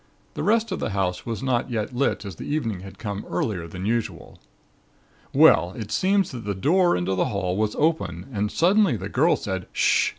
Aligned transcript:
The 0.33 0.41
rest 0.41 0.71
of 0.71 0.79
the 0.79 0.89
house 0.97 1.27
was 1.27 1.43
not 1.43 1.69
yet 1.69 1.95
lit 1.95 2.25
as 2.25 2.37
the 2.37 2.51
evening 2.51 2.79
had 2.79 2.97
come 2.97 3.23
earlier 3.29 3.67
than 3.67 3.85
usual. 3.85 4.39
"Well, 5.31 5.73
it 5.77 5.91
seems 5.91 6.31
that 6.31 6.43
the 6.43 6.55
door 6.55 6.97
into 6.97 7.13
the 7.13 7.25
hall 7.25 7.55
was 7.55 7.75
open 7.75 8.27
and 8.33 8.51
suddenly 8.51 8.97
the 8.97 9.09
girl 9.09 9.35
said: 9.35 9.67
'H'sh! 9.73 10.09